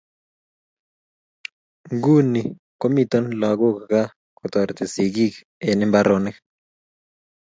Nguni 1.95 2.41
komito 2.79 3.17
lagok 3.41 3.75
kaa 3.89 4.13
ko 4.37 4.43
tareti 4.53 4.85
sigik 4.93 5.33
eng 5.67 5.81
mbaronik 5.89 6.37